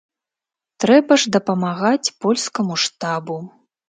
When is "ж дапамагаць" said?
1.23-2.13